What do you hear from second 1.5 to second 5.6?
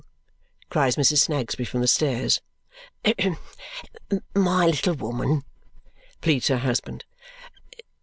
from the stairs. "My little woman!"